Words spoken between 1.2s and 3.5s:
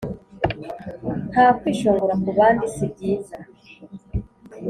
nta kwishongora kubandi sibyiza